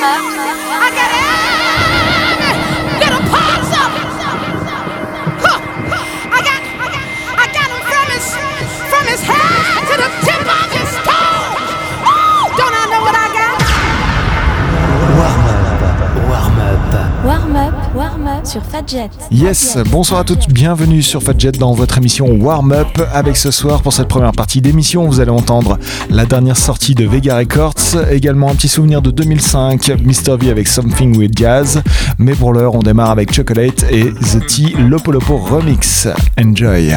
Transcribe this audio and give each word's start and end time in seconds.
I 0.00 0.90
got 0.94 1.22
it. 1.22 1.27
Sur 18.44 18.62
Fadjet. 18.62 19.08
Yes, 19.30 19.78
bonsoir 19.90 20.20
à 20.20 20.24
toutes, 20.24 20.48
bienvenue 20.50 21.02
sur 21.02 21.22
Fadjet 21.22 21.52
dans 21.52 21.72
votre 21.72 21.98
émission 21.98 22.26
Warm 22.40 22.72
Up. 22.72 23.00
Avec 23.12 23.36
ce 23.36 23.50
soir, 23.50 23.82
pour 23.82 23.92
cette 23.92 24.08
première 24.08 24.32
partie 24.32 24.60
d'émission, 24.60 25.06
vous 25.06 25.20
allez 25.20 25.30
entendre 25.30 25.78
la 26.10 26.26
dernière 26.26 26.56
sortie 26.56 26.94
de 26.94 27.06
Vega 27.06 27.36
Records, 27.36 27.74
également 28.10 28.50
un 28.50 28.54
petit 28.54 28.68
souvenir 28.68 29.02
de 29.02 29.10
2005, 29.10 29.88
Mr. 30.04 30.36
V 30.38 30.50
avec 30.50 30.68
Something 30.68 31.16
with 31.16 31.36
Jazz. 31.36 31.82
Mais 32.18 32.34
pour 32.34 32.52
l'heure, 32.52 32.74
on 32.74 32.80
démarre 32.80 33.10
avec 33.10 33.32
Chocolate 33.32 33.84
et 33.90 34.12
The 34.12 34.46
T 34.46 34.62
Lopo 34.78 35.12
Lopo 35.12 35.36
Remix. 35.36 36.08
Enjoy! 36.38 36.94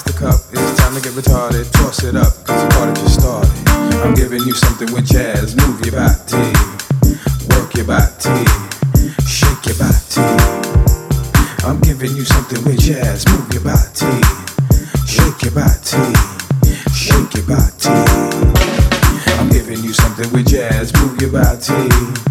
pass 0.00 0.12
the 0.12 0.18
cup. 0.18 0.40
It's 0.52 0.78
time 0.80 0.94
to 0.94 1.00
get 1.00 1.12
retarded. 1.12 1.70
Toss 1.72 2.04
it 2.04 2.16
up, 2.16 2.32
cause 2.44 2.62
the 2.62 2.68
party 2.74 3.00
just 3.00 3.20
started. 3.20 3.50
I'm 4.02 4.14
giving 4.14 4.42
you 4.42 4.54
something 4.54 4.92
with 4.92 5.06
jazz. 5.06 5.56
Move 5.56 5.80
your 5.84 5.96
body, 5.96 6.52
work 7.50 7.74
your 7.74 7.86
body, 7.86 8.44
shake 9.26 9.66
your 9.66 9.76
body. 9.78 10.24
I'm 11.64 11.80
giving 11.80 12.16
you 12.16 12.24
something 12.24 12.62
with 12.64 12.80
jazz. 12.80 13.26
Move 13.28 13.52
your 13.52 13.64
body, 13.64 14.20
shake 15.06 15.42
your 15.42 15.54
body, 15.54 16.04
shake 16.94 17.34
your 17.34 17.46
body. 17.46 17.94
I'm 19.38 19.48
giving 19.50 19.82
you 19.82 19.92
something 19.92 20.30
with 20.32 20.48
jazz. 20.48 20.92
Move 20.94 21.20
your 21.20 21.32
body. 21.32 22.29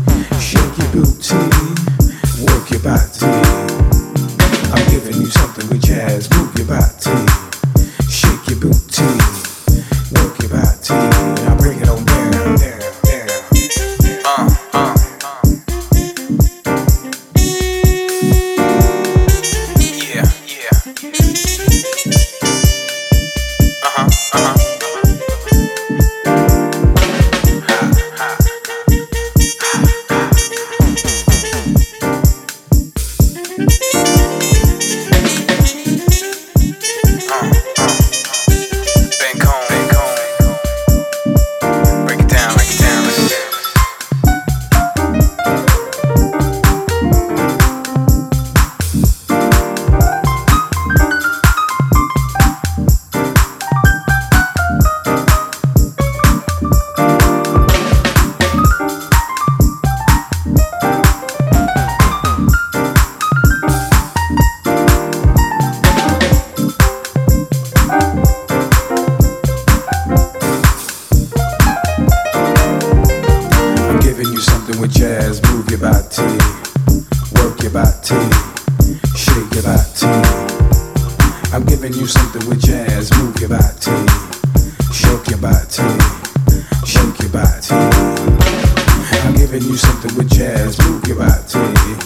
something 89.79 90.15
with 90.17 90.29
jazz. 90.29 90.77
Move 90.79 91.07
your 91.07 91.17
body, 91.17 91.99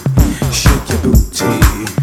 shake 0.51 0.89
your 0.89 0.99
booty. 1.01 2.02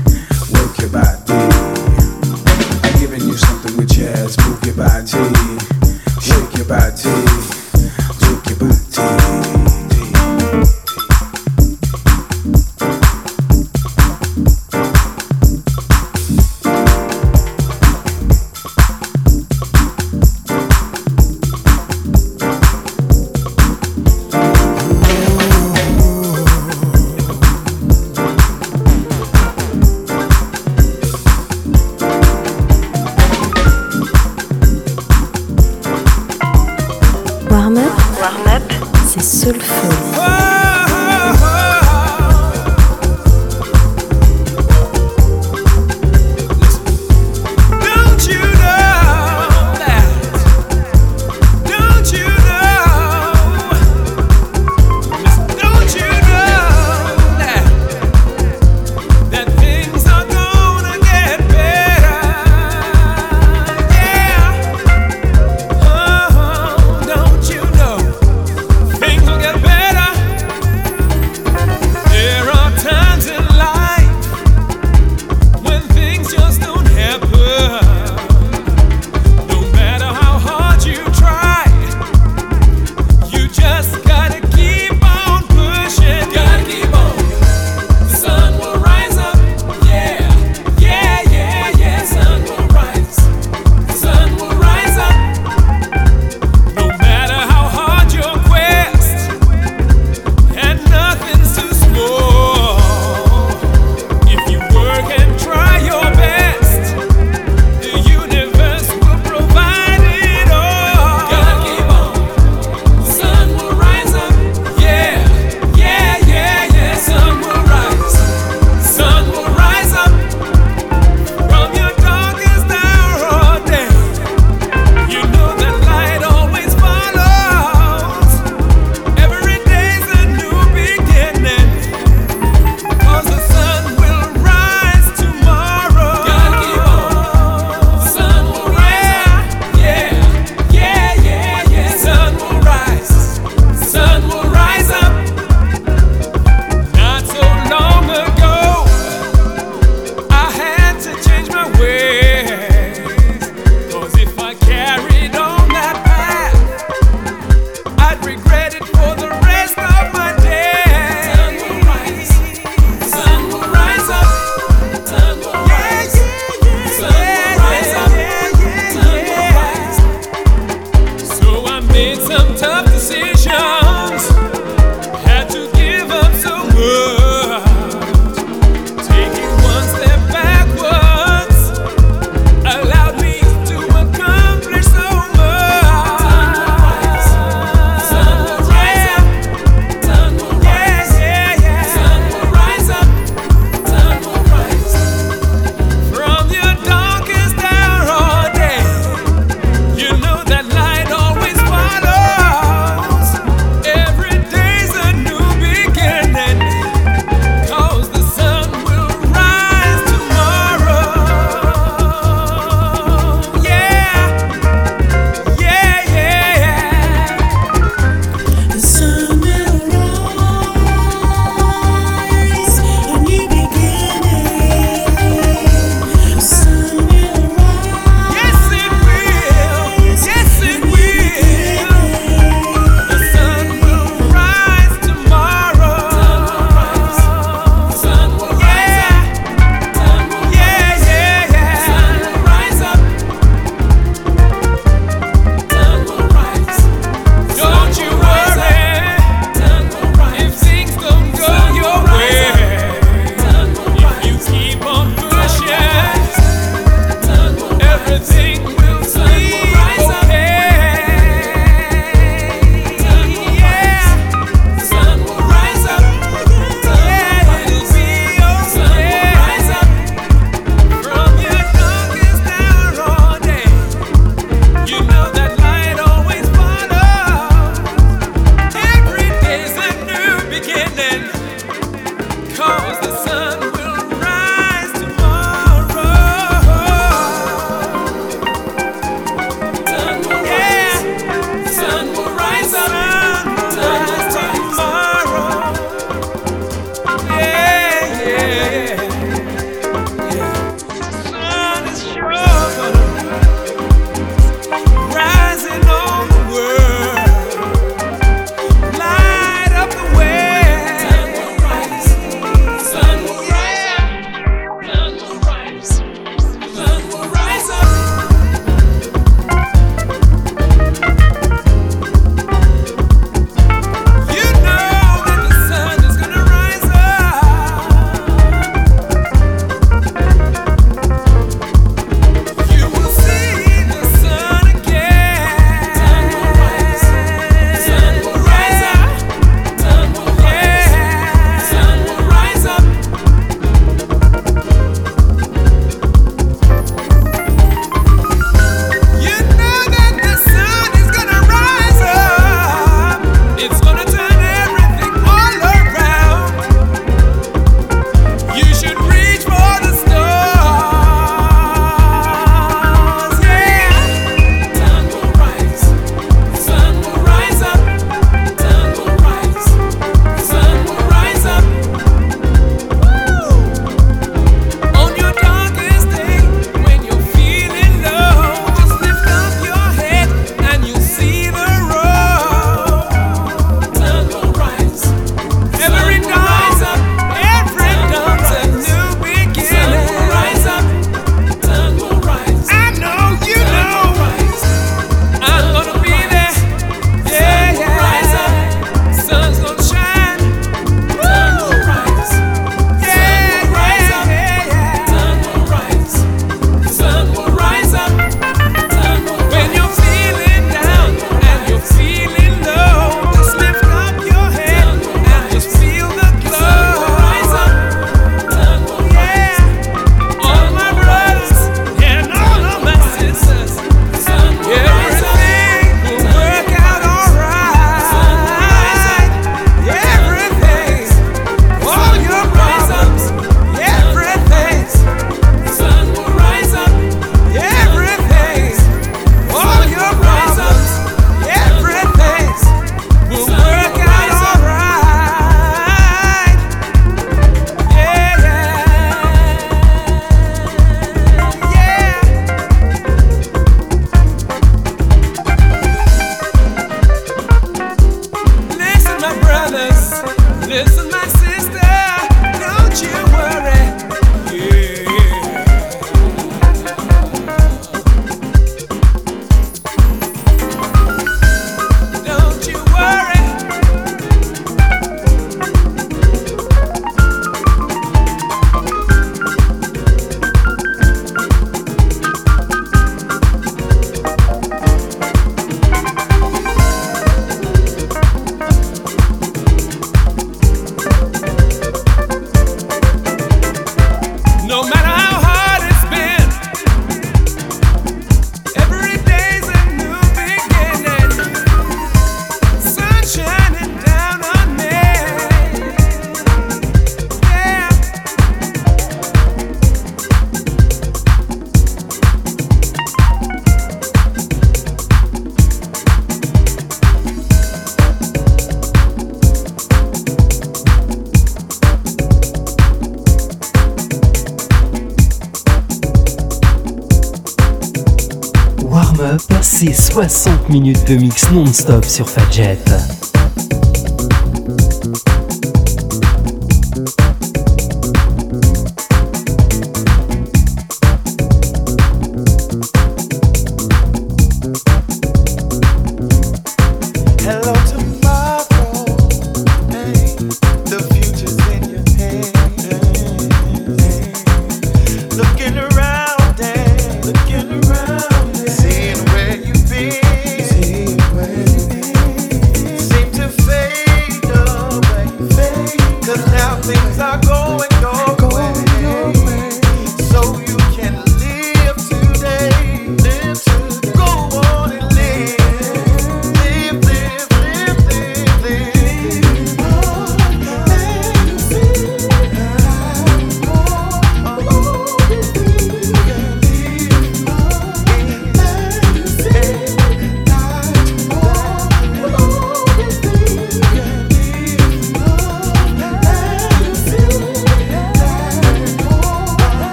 Minutes 530.80 531.06
de 531.08 531.16
mix 531.16 531.50
non-stop 531.50 532.04
sur 532.06 532.28
Fadjet. 532.28 532.78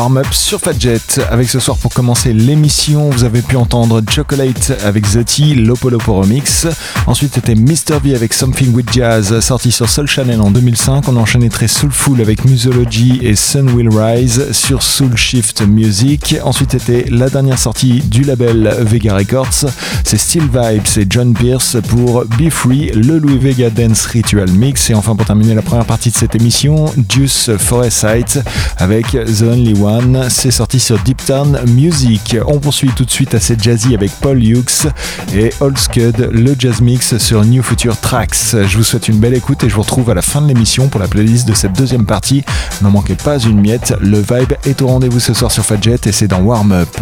Warm-up 0.00 0.32
sur 0.32 0.60
Fadjet. 0.60 1.20
Avec 1.30 1.50
ce 1.50 1.60
soir 1.60 1.76
pour 1.76 1.92
commencer 1.92 2.32
l'émission, 2.32 3.10
vous 3.10 3.24
avez 3.24 3.42
pu 3.42 3.56
entendre 3.56 4.00
Chocolate 4.10 4.72
avec 4.82 5.04
Zeti, 5.04 5.54
Lopolopo 5.54 6.14
Remix. 6.14 6.66
Ensuite 7.06 7.34
c'était 7.34 7.54
Mr. 7.54 8.00
V 8.02 8.14
avec 8.14 8.32
Something 8.32 8.72
with 8.72 8.90
Jazz, 8.90 9.38
sorti 9.40 9.70
sur 9.70 9.90
Soul 9.90 10.06
Channel 10.06 10.40
en 10.40 10.50
2005. 10.50 11.06
On 11.06 11.18
a 11.18 11.20
enchaîné 11.20 11.50
très 11.50 11.68
soulful 11.68 12.18
avec 12.22 12.46
Musology 12.46 13.18
et 13.20 13.36
Sun 13.36 13.68
Will 13.72 13.90
Rise 13.90 14.52
sur 14.52 14.82
Soul 14.82 15.18
Shift 15.18 15.60
Music. 15.68 16.34
Ensuite 16.44 16.72
c'était 16.72 17.04
la 17.10 17.28
dernière 17.28 17.58
sortie 17.58 18.00
du 18.00 18.22
label 18.22 18.74
Vega 18.80 19.14
Records. 19.14 19.66
C'est 20.04 20.16
Still 20.16 20.44
Vibes 20.44 20.96
et 20.96 21.06
John 21.10 21.34
Pierce 21.34 21.76
pour 21.88 22.24
Be 22.24 22.48
Free, 22.48 22.90
le 22.94 23.18
Louis 23.18 23.36
Vega 23.36 23.68
Dance 23.68 24.06
Ritual 24.06 24.50
Mix. 24.50 24.88
Et 24.88 24.94
enfin 24.94 25.14
pour 25.14 25.26
terminer 25.26 25.54
la 25.54 25.62
première 25.62 25.84
partie 25.84 26.10
de 26.10 26.16
cette 26.16 26.34
émission, 26.34 26.86
Juice 27.06 27.50
Forest 27.58 27.98
Sight 27.98 28.40
avec 28.78 29.10
The 29.10 29.42
Only 29.42 29.74
One. 29.74 29.89
C'est 30.28 30.50
sorti 30.50 30.78
sur 30.78 30.98
Deep 31.00 31.24
Town 31.24 31.58
Music. 31.66 32.36
On 32.46 32.60
poursuit 32.60 32.90
tout 32.94 33.04
de 33.04 33.10
suite 33.10 33.34
assez 33.34 33.56
jazzy 33.60 33.94
avec 33.94 34.10
Paul 34.20 34.42
Hughes 34.42 34.88
et 35.34 35.50
Old 35.60 35.76
Scud, 35.78 36.28
le 36.32 36.54
jazz 36.58 36.80
mix 36.80 37.18
sur 37.18 37.44
New 37.44 37.62
Future 37.62 37.98
Tracks. 37.98 38.52
Je 38.52 38.76
vous 38.76 38.84
souhaite 38.84 39.08
une 39.08 39.18
belle 39.18 39.34
écoute 39.34 39.64
et 39.64 39.68
je 39.68 39.74
vous 39.74 39.82
retrouve 39.82 40.10
à 40.10 40.14
la 40.14 40.22
fin 40.22 40.40
de 40.40 40.46
l'émission 40.46 40.88
pour 40.88 41.00
la 41.00 41.08
playlist 41.08 41.48
de 41.48 41.54
cette 41.54 41.72
deuxième 41.72 42.06
partie. 42.06 42.44
N'en 42.82 42.90
manquez 42.90 43.16
pas 43.16 43.38
une 43.38 43.60
miette, 43.60 43.94
le 44.00 44.18
vibe 44.18 44.52
est 44.64 44.80
au 44.80 44.86
rendez-vous 44.86 45.20
ce 45.20 45.34
soir 45.34 45.50
sur 45.50 45.64
Fadjet 45.64 45.98
et 46.06 46.12
c'est 46.12 46.28
dans 46.28 46.40
Warm 46.40 46.72
Up. 46.72 46.96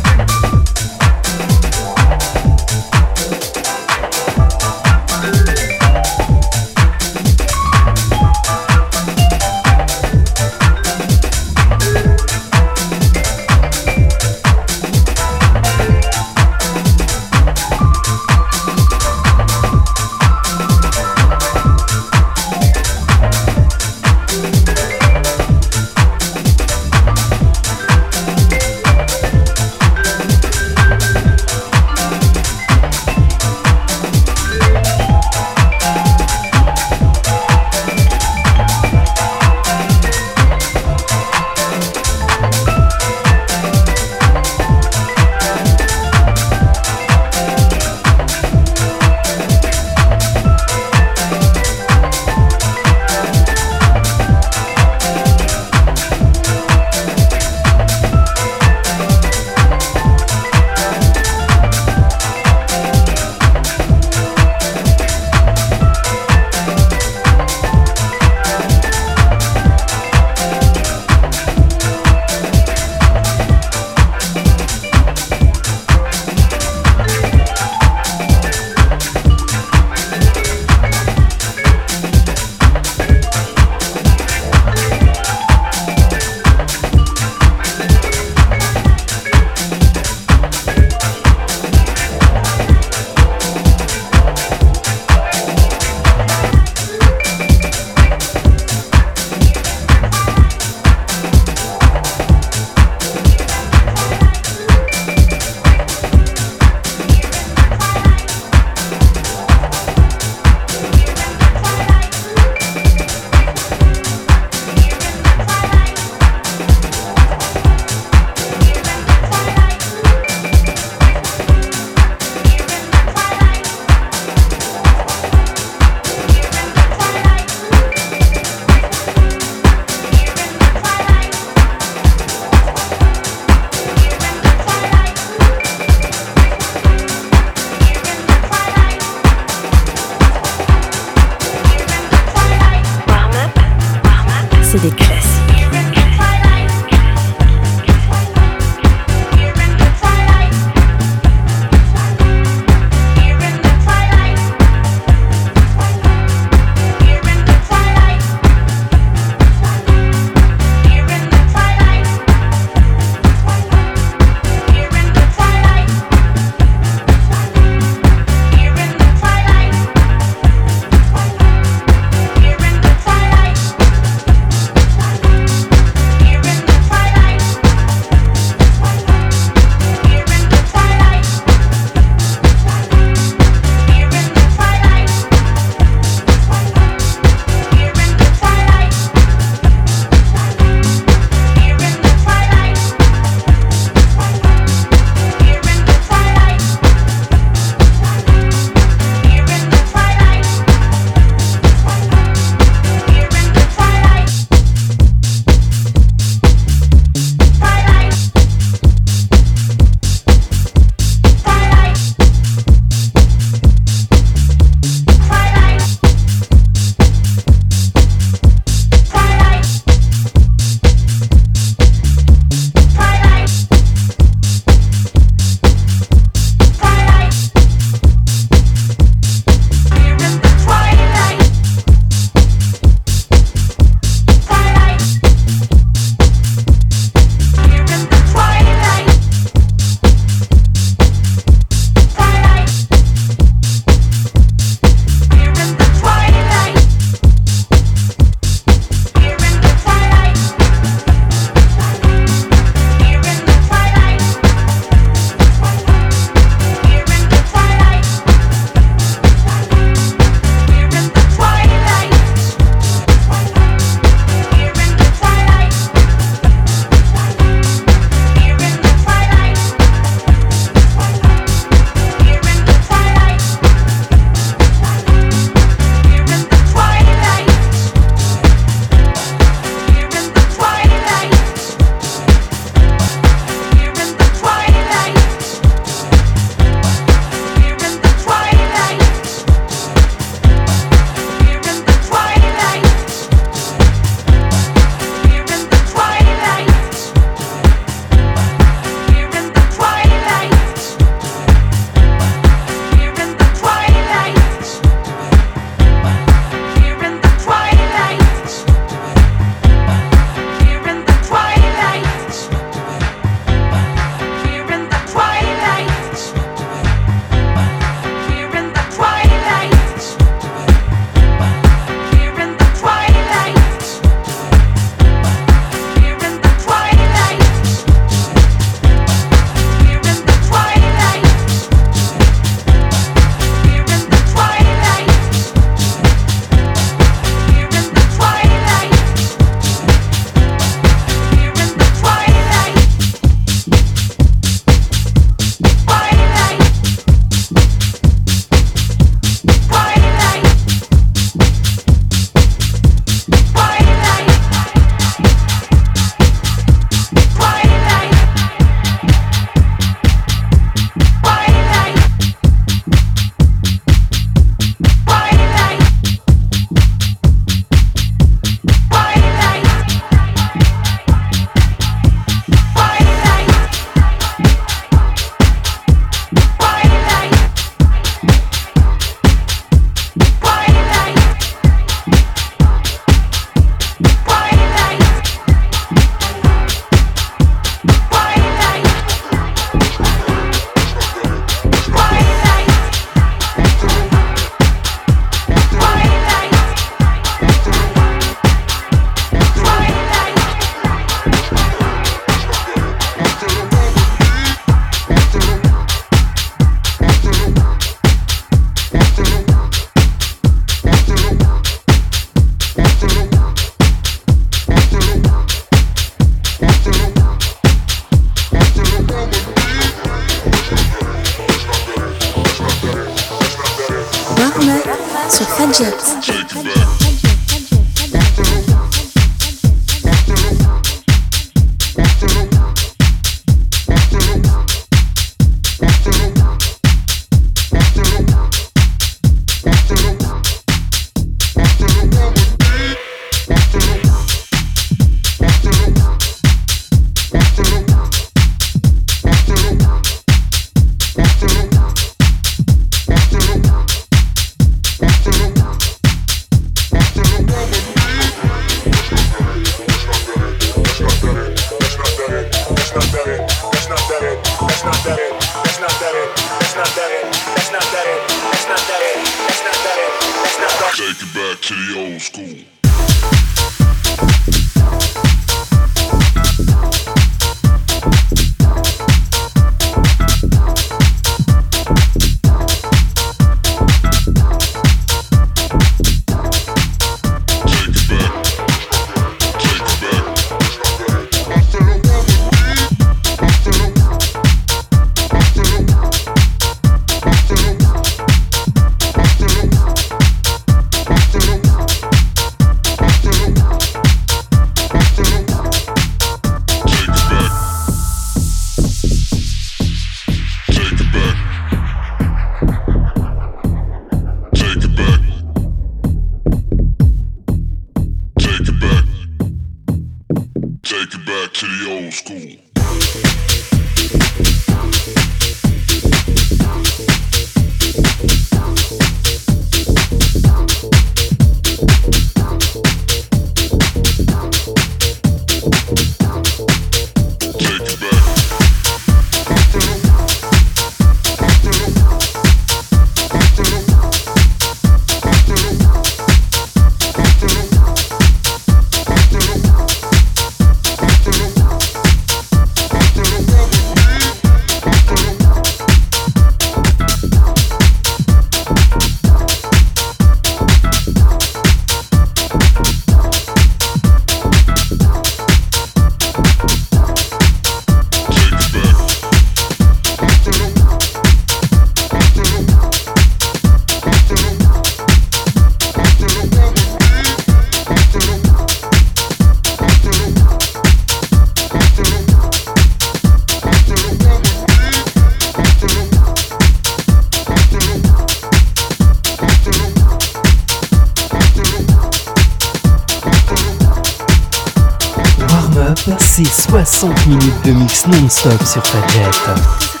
60 595.97 597.25
minutes 597.27 597.65
de 597.65 597.71
mix 597.73 598.07
non-stop 598.07 598.63
sur 598.63 598.81
ta 598.81 599.07
jet. 599.09 600.00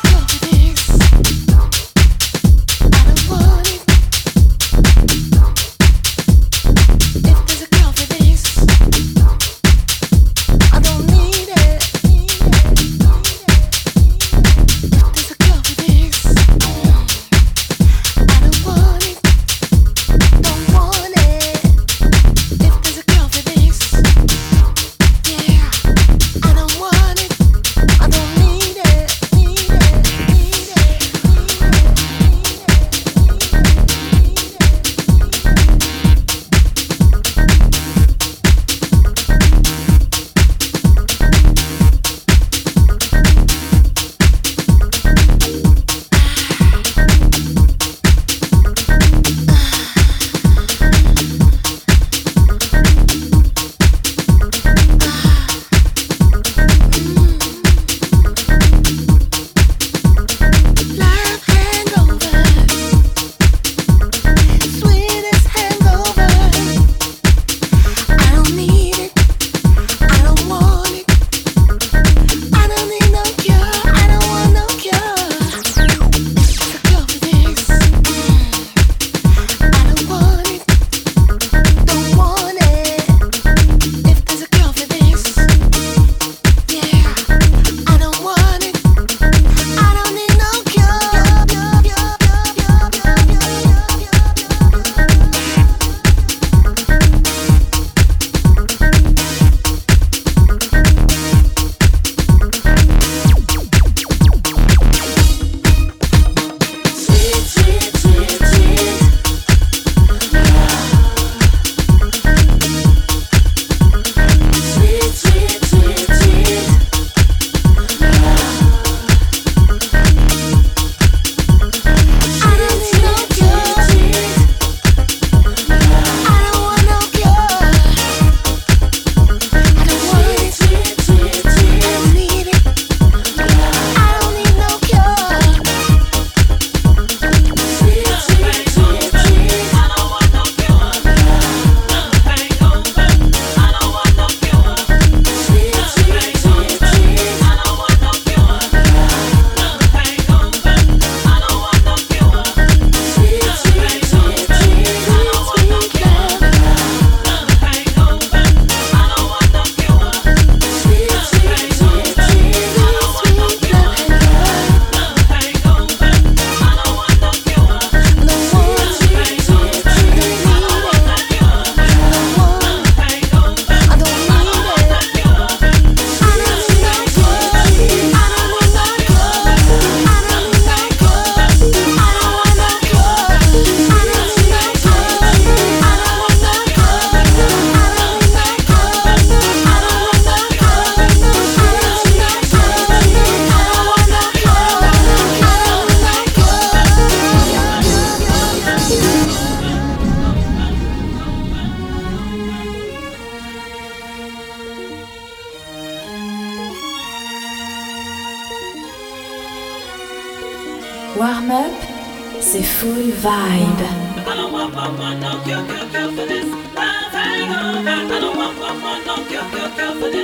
your 219.53 219.69
coming. 219.71 220.20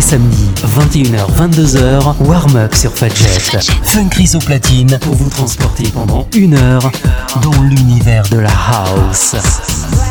Samedi, 0.00 0.48
21h-22h, 0.78 2.14
warm-up 2.20 2.74
sur 2.74 2.92
Fadjet. 2.92 3.60
Funk 3.82 4.10
au 4.34 4.38
platine 4.38 4.98
pour 5.00 5.14
vous 5.14 5.28
transporter 5.28 5.84
pendant 5.92 6.26
une 6.34 6.54
heure 6.54 6.90
dans 7.42 7.62
l'univers 7.62 8.28
de 8.30 8.38
la 8.38 8.50
house. 8.50 10.09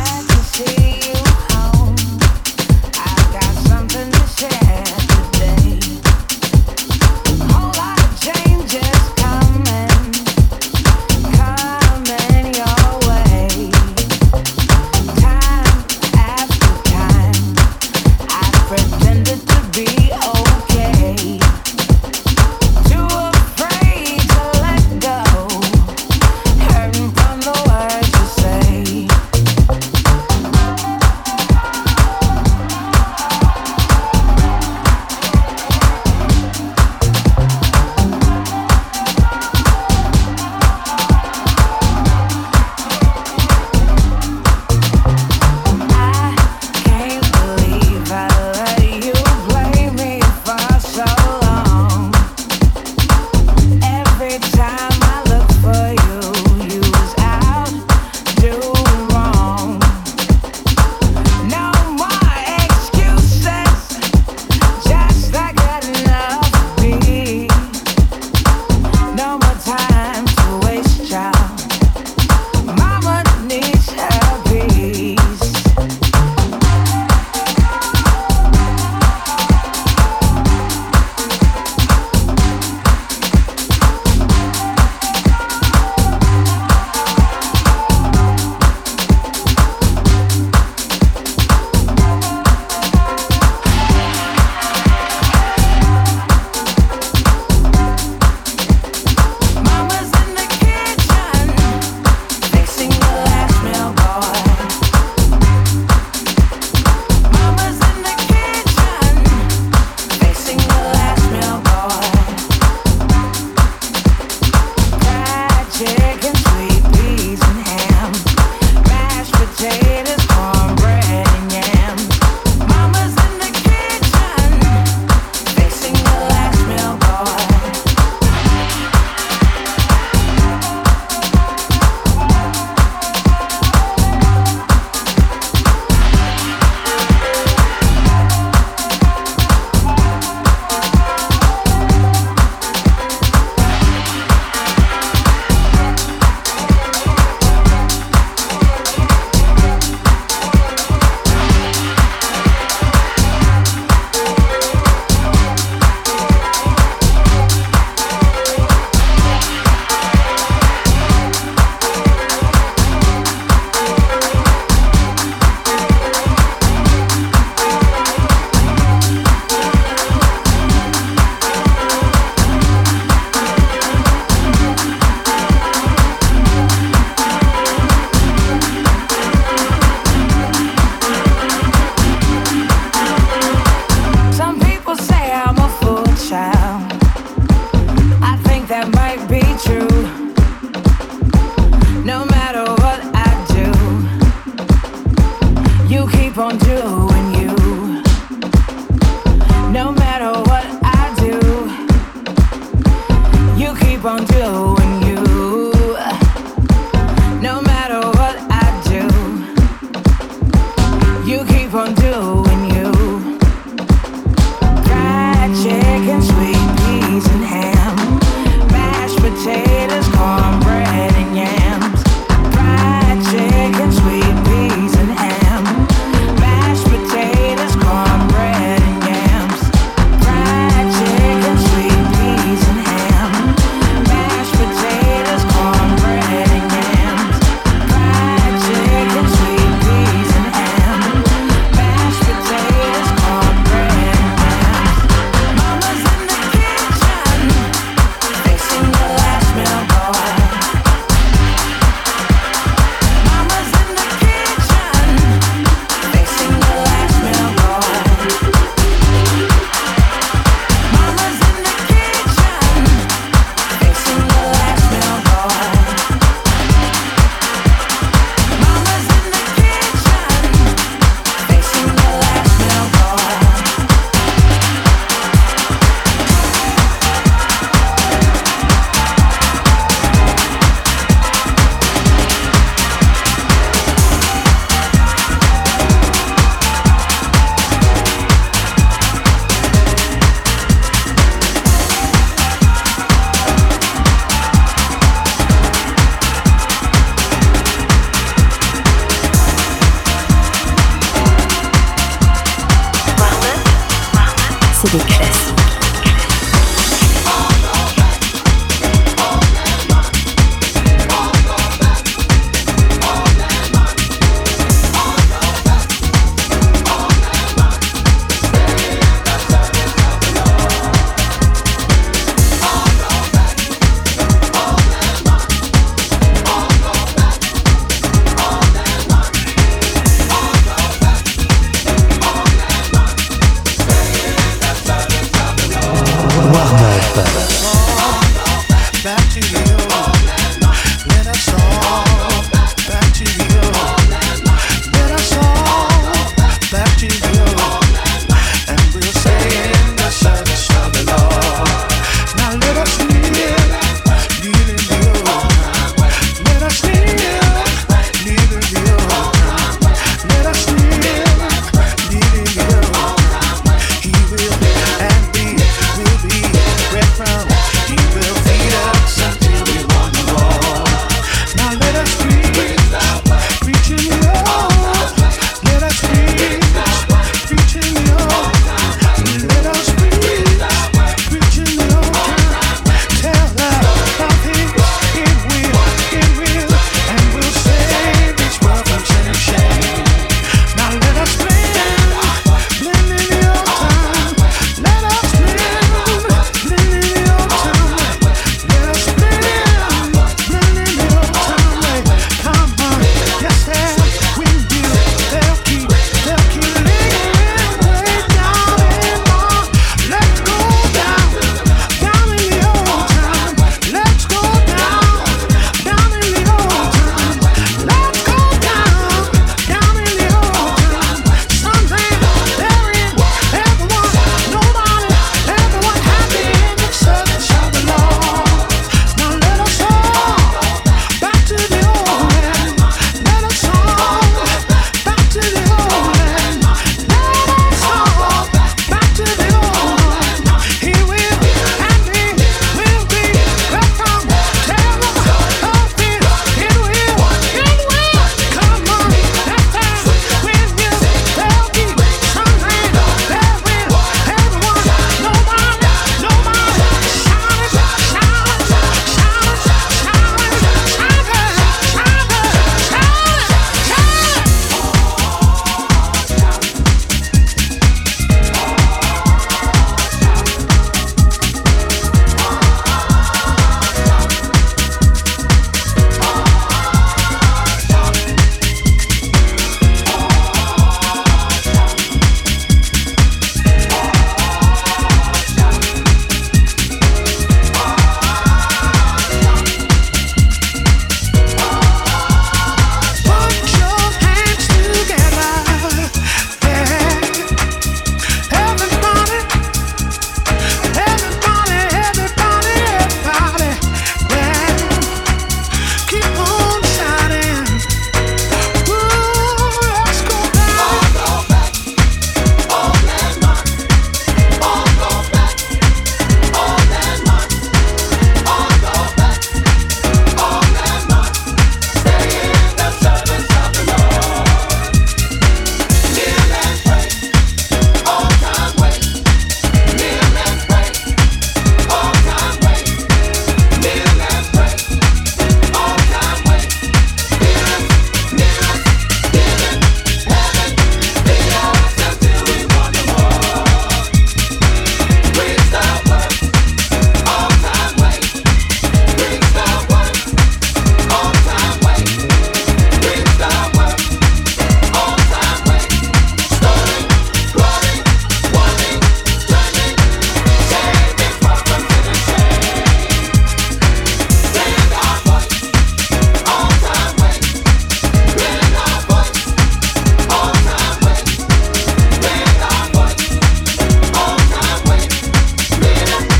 on 196.39 196.57
you. 196.59 196.98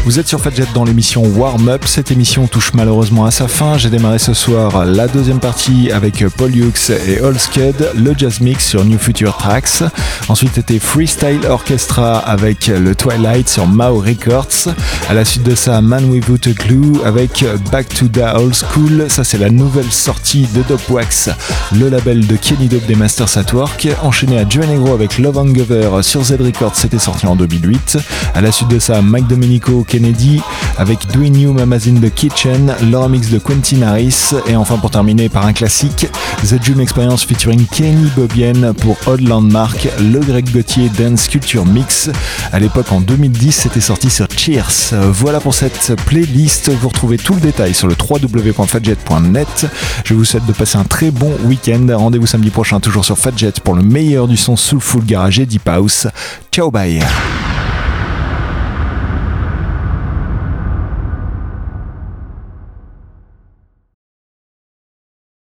Vous 0.10 0.18
êtes 0.18 0.28
sur 0.28 0.42
Fadjet 0.42 0.66
dans 0.74 0.86
l'émission 0.86 1.24
Warm 1.24 1.70
Up. 1.70 1.84
Cette 1.86 2.10
émission 2.10 2.48
touche 2.48 2.74
malheureusement 2.74 3.26
à 3.26 3.32
sa 3.32 3.48
fin. 3.48 3.78
J'ai 3.78 3.92
démarré 3.92 4.18
ce 4.18 4.34
soir 4.34 4.84
la 4.84 5.08
deuxième 5.08 5.40
partie 5.40 5.92
avec 5.92 6.26
Paul 6.36 6.50
Hughes 6.50 6.90
et 7.08 7.22
Holsked, 7.22 7.92
le 7.96 8.16
jazz 8.18 8.42
mix 8.42 8.66
sur 8.66 8.84
New 8.84 8.98
Future 8.98 9.38
Tracks. 9.38 9.84
Ensuite, 10.28 10.54
c'était 10.56 10.80
Freestyle 10.80 11.46
Orchestra 11.48 12.18
avec 12.18 12.66
le 12.66 12.96
Twilight 12.96 13.48
sur 13.48 13.68
Mao 13.68 14.00
Records. 14.00 14.74
À 15.10 15.14
la 15.14 15.24
suite 15.24 15.44
de 15.44 15.54
ça, 15.54 15.80
Man 15.80 16.06
Without 16.06 16.50
a 16.50 16.54
Clue 16.54 17.06
avec 17.06 17.46
Back 17.72 17.90
to 17.90 18.08
the 18.08 18.24
Old 18.36 18.56
School. 18.56 19.06
Ça, 19.10 19.24
c'est 19.24 19.38
la 19.38 19.52
nouvelle 19.52 19.92
sortie 19.92 20.48
de 20.56 20.64
Dope 20.64 20.90
Wax, 20.90 21.30
le 21.72 21.88
label 21.88 22.26
de 22.26 22.36
Kenny 22.36 22.68
Dope 22.68 22.88
des 22.88 22.96
Masters 22.96 23.38
at 23.38 23.54
Work. 23.54 23.88
Enchaîné 24.02 24.40
à 24.40 24.50
Joe 24.50 24.66
Negro 24.66 24.92
avec 24.92 25.20
Love 25.20 25.38
Hangover 25.38 26.02
sur 26.02 26.24
Z 26.24 26.38
Records, 26.40 26.76
c'était 26.76 26.98
sorti 26.98 27.28
en 27.28 27.36
2008. 27.36 28.00
À 28.34 28.42
la 28.42 28.52
suite 28.52 28.70
de 28.70 28.80
ça, 28.80 29.04
Mike 29.04 29.28
Domenico 29.28 29.86
Kennedy 30.00 30.42
avec 30.78 31.12
Doing 31.12 31.38
You 31.38 31.52
Mamazine 31.52 32.00
The 32.00 32.14
Kitchen, 32.14 32.74
le 32.90 32.98
remix 32.98 33.30
de 33.30 33.38
Quentin 33.38 33.82
Harris. 33.82 34.32
Et 34.48 34.56
enfin, 34.56 34.78
pour 34.78 34.92
terminer 34.92 35.28
par 35.28 35.46
un 35.46 35.52
classique, 35.52 36.08
The 36.48 36.54
Dream 36.54 36.80
Experience 36.80 37.26
featuring 37.26 37.66
Kenny 37.66 38.10
Bobien 38.16 38.74
pour 38.74 38.96
Odd 39.06 39.20
Landmark, 39.20 39.90
le 40.00 40.20
Greg 40.20 40.50
Gauthier 40.52 40.90
Dance 40.98 41.28
Culture 41.28 41.66
Mix. 41.66 42.10
À 42.54 42.60
l'époque, 42.60 42.94
en 42.94 43.02
2010, 43.02 43.52
c'était 43.52 43.82
sorti 43.82 44.10
sur 44.10 44.28
Cheers. 44.32 44.94
Voilà 45.12 45.42
pour 45.42 45.54
cette 45.54 45.96
playlist. 46.06 46.72
Vous 46.72 46.88
retrouvez 46.88 47.18
tout 47.18 47.34
le 47.34 47.42
détail 47.42 47.74
sur 47.74 47.90
le 47.90 47.96
www.fadjet.net. 48.00 49.66
Je 50.06 50.14
vous 50.14 50.24
souhaite 50.24 50.46
de 50.46 50.54
passer 50.54 50.78
un 50.78 50.86
très 50.86 51.12
bon 51.12 51.34
week-end. 51.44 51.86
Rendez-vous 51.94 52.28
samedi 52.28 52.52
prochain, 52.52 52.80
toujours 52.80 53.04
sur 53.04 53.18
Fadjet, 53.18 53.52
pour 53.62 53.76
le 53.76 53.84
meilleur 53.84 54.30
du 54.30 54.38
son 54.38 54.56
Soulful 54.56 55.04
Garage 55.04 55.40
et 55.40 55.46
Deep 55.46 55.68
House. 55.68 56.08
Ciao, 56.54 56.72
bye. 56.72 57.02